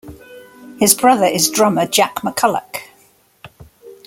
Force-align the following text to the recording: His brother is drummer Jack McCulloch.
His 0.79 0.95
brother 0.95 1.27
is 1.27 1.51
drummer 1.51 1.85
Jack 1.85 2.21
McCulloch. 2.23 2.77